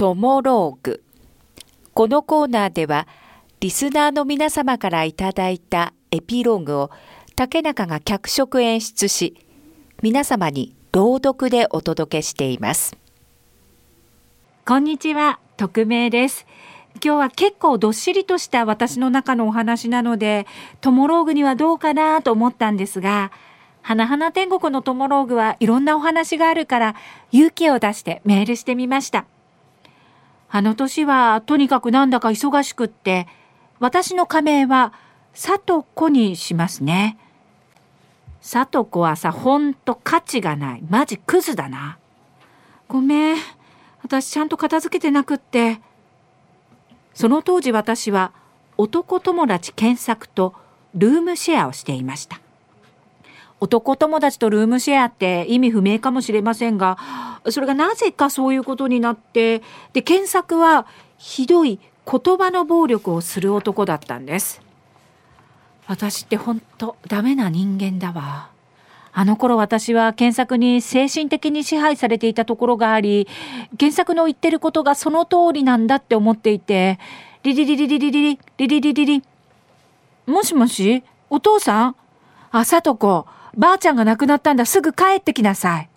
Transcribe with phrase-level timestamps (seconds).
[0.00, 1.02] トモローグ。
[1.92, 3.06] このコーナーでは
[3.60, 6.90] リスナーの皆様からいただいたエピローグを
[7.36, 9.36] 竹中が脚色演出し
[10.00, 12.96] 皆様に朗読でお届けしています。
[14.66, 16.46] こんにちは匿名です。
[16.94, 20.46] 今日は結構どっしりとした私の中のお話なので
[20.80, 23.32] トモローグにはどうかなと思ったんですが
[23.82, 26.94] 花々天国のトモローグはいろんなお話があるから
[27.32, 29.26] 勇気を出してメールしてみました。
[30.50, 33.28] あの年はとにかくなんだか忙しくって
[33.78, 34.92] 私の仮名は
[35.32, 37.18] さとこにしますね。
[38.40, 40.82] さとこはさ、ほんと価値がない。
[40.88, 41.98] マジクズだな。
[42.88, 43.36] ごめん。
[44.02, 45.80] 私ちゃんと片付けてなくって。
[47.14, 48.32] その当時私は
[48.76, 50.54] 男友達検索と
[50.94, 52.40] ルームシェアをしていました。
[53.60, 56.96] 男友達とルームシェアって意味不明かもしれませんが、
[57.50, 60.86] それがなぜかそういうことになって、で、検索は
[61.18, 61.78] ひどい
[62.10, 64.62] 言葉の暴力をする男だったんです。
[65.86, 68.48] 私って本当ダメな人間だわ。
[69.12, 73.28] あの頃私は検索に精神的に支配されていたところがあり、
[73.76, 76.98] 検索の言ってることがその通りなんだって思っていて、
[77.42, 79.22] リリリリリリリリリリリリリ
[80.26, 81.96] もしもしお父さん
[82.52, 83.26] あ、さとこ。
[83.56, 84.66] ばあちゃんが亡くなったんだ。
[84.66, 85.88] すぐ帰ってきなさい。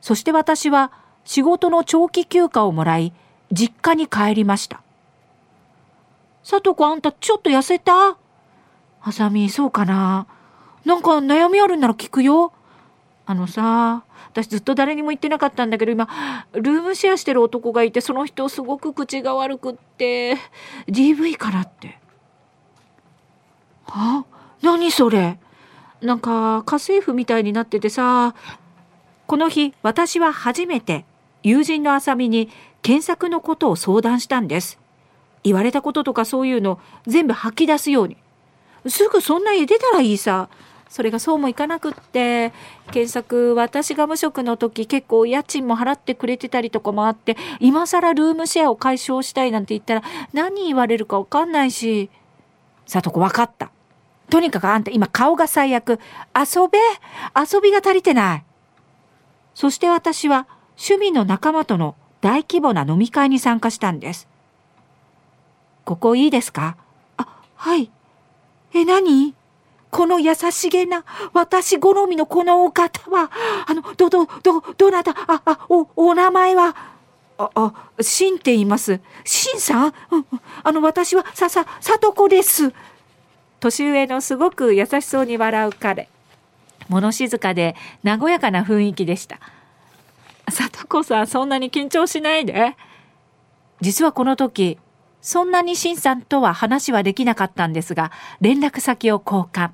[0.00, 0.92] そして私は
[1.24, 3.12] 仕事の長期休暇をもらい、
[3.52, 4.82] 実家に帰りました。
[6.42, 8.16] さとこあんたちょっと痩せた？
[9.02, 10.26] あさみ、そうかな
[10.84, 12.52] なんか悩みあるんなら聞くよ。
[13.28, 16.08] あのさ、私ずっと誰にも言ってなかったんだけど今、
[16.52, 20.36] ルームシェアしてる男がいて、その人すごく口が悪くって、
[20.86, 21.98] DV かなって。
[23.86, 24.24] は？
[24.62, 25.40] 何それ？
[26.00, 28.34] なんか家政婦みたいになっててさ
[29.26, 31.04] この日私は初めて
[31.42, 32.48] 友人のあさみに
[32.82, 34.78] 検索のことを相談したんです。
[35.42, 38.16] 言われたこととかそういうの全部吐き出すように。
[38.88, 40.48] すぐそんな家出たらいいさ。
[40.88, 42.52] それがそうもいかなくって
[42.92, 52.10] 検索私が無職の時結構家賃も払ってくれてたりとかもあって今更ルームシェアを解消したいなんて言ったら何言われるか分かんないし。
[52.86, 53.72] さとこ分かった。
[54.28, 56.00] とにかくあんた今顔が最悪。
[56.34, 56.78] 遊べ？
[57.34, 58.44] 遊びが足りてない。
[59.54, 64.28] そして私は趣味の仲間との大規模な飲み会に参加したんです。
[65.84, 66.76] ここいいですか？
[67.16, 67.90] あ、はい。
[68.74, 69.34] え、何？
[69.92, 73.30] この優しげな私好みのこのお方は、
[73.66, 76.76] あの、ど、ど、ど、どなた、あ、あ、お、お名前は、
[77.38, 79.00] あ、あ、シンって言います。
[79.24, 80.26] シンさん、うん、
[80.64, 82.74] あの、私は、さ、さ、さとこです。
[83.60, 86.08] 年上のすごく優しそうに笑う彼。
[86.88, 87.74] 物静かで
[88.04, 89.40] 和やかな雰囲気でした。
[90.48, 92.76] 里子さんそんなに緊張しないで。
[93.80, 94.78] 実はこの時
[95.20, 99.70] そんなに新さんとは話はできなかったんですが連絡先を交換。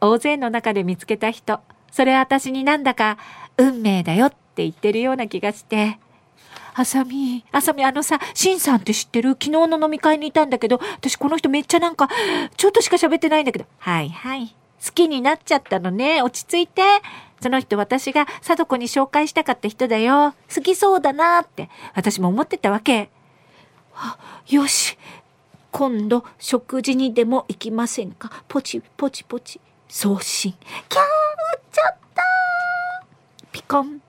[0.00, 1.60] 大勢の中で見つけた人。
[1.92, 3.18] それは私になんだか
[3.56, 5.98] 運命だよって言ってるような気がして。
[6.74, 9.30] あさみ、あさみ、あのさ、しんさんって知ってる？
[9.32, 12.08] 昨日の飲み会にいたんだけど、私この人めっちゃなんか、
[12.56, 13.66] ちょっとしか喋ってないんだけど。
[13.78, 14.48] はいはい。
[14.84, 16.22] 好きになっちゃったのね。
[16.22, 16.82] 落ち着いて。
[17.40, 20.34] その人私が貞子に紹介したかった人だよ。
[20.54, 23.10] 好きそうだなって、私も思ってたわけ。
[23.94, 24.98] あ、よし。
[25.70, 28.42] 今度、食事にでも行きませんか？
[28.48, 29.60] ポチポチポチ。
[29.88, 30.52] 送信。
[30.88, 32.22] キャー、売っちゃった
[33.52, 34.00] ピコン。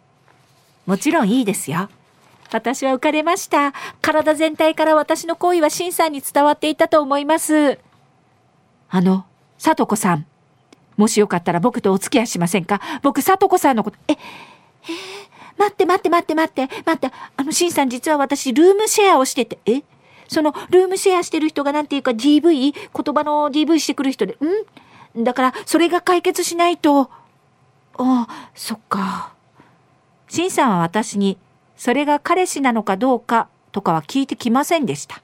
[0.85, 1.89] もちろんいいですよ。
[2.53, 3.73] 私は浮かれました。
[4.01, 7.79] 体全体から私の行為はシンさんに伝わっていたと思います。
[8.89, 9.25] あの、
[9.57, 10.25] さとこさん。
[10.97, 12.81] もしよかったら僕とお付き合いしませんか？
[13.01, 14.17] 僕、さとこさんのこと、え、え、
[15.57, 19.83] 待って待って待って待って、待って、あの、シンさん実は私、ルームシェアをしてて、え？
[20.27, 22.73] その、ルームシェアしてる人がなんていうか DV?
[22.73, 22.81] 言
[23.15, 24.37] 葉の DV してくる人で、
[25.17, 25.23] ん？
[25.23, 27.01] だから、それが解決しないと。
[27.01, 27.09] あ
[27.97, 29.33] あ、そっか。
[30.27, 31.37] シンさんは私に、
[31.81, 35.23] それが彼氏なのかどうかとかは聞いてきませんでした。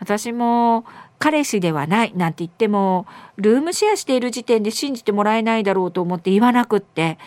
[0.00, 0.84] 私も
[1.20, 3.06] 彼氏ではないなんて言っても
[3.36, 7.18] ルームシェアしている時点で信じてもらえないだろうと思って言わなくって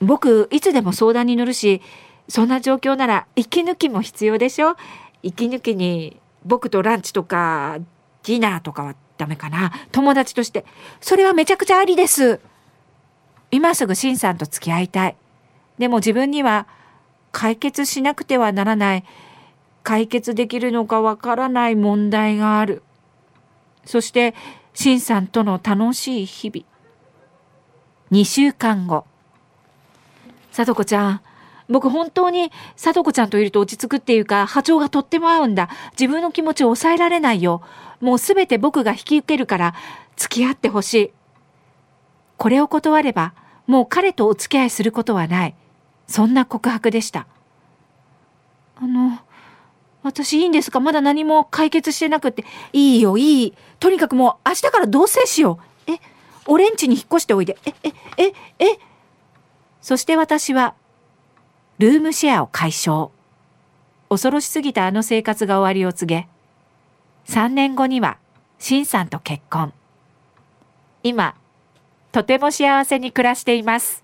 [0.00, 1.80] 僕いつでも相談に乗るし
[2.28, 4.76] そんな状況なら息抜きも必要でしょ？
[5.22, 7.78] 息抜きに僕とランチとか
[8.24, 9.72] ディナーとかはダメかな？
[9.92, 10.66] 友達として。
[11.00, 12.38] それはめちゃくちゃありです。
[13.50, 15.16] 今すぐシンさんと付き合いたい。
[15.78, 16.66] でも自分には
[17.34, 19.04] 解決しなくてはならない
[19.82, 22.82] 解決できるのかわからない問題がある
[23.84, 24.34] そして
[24.72, 26.64] しんさんとの楽しい日々
[28.12, 29.04] 2週間後
[30.52, 31.20] さとこちゃん
[31.68, 35.70] 僕本当に貞子ちゃんといると落ち着くっていうか波長がとっても合うんだ。
[35.92, 37.62] 自分の気持ちを抑えられないよ。
[38.00, 39.74] もうすべて僕が引き受けるから
[40.16, 41.12] 付き合ってほしい。
[42.36, 43.32] これを断れば
[43.66, 45.54] もう彼とお付き合いすることはない。
[46.06, 47.26] そんな告白でした。
[48.76, 49.18] あの、
[50.02, 50.80] 私いいんですか？
[50.80, 52.44] まだ何も解決してなくて。
[52.72, 53.54] いいよ、いい。
[53.80, 55.58] とにかくもう明日から同棲しよ
[55.88, 55.90] う。
[55.92, 55.98] え、
[56.46, 57.56] 俺ん家に引っ越しておいで。
[57.64, 58.78] え、え、え、え。
[59.80, 60.74] そして私は
[61.78, 63.10] ルームシェアを解消。
[64.10, 66.28] 恐ろしすぎたあの生活が終わりを告げ、
[67.26, 68.18] 3年後には、
[68.58, 69.72] シンさんと結婚。
[71.02, 71.34] 今、
[72.12, 74.03] とても幸せに暮らしています。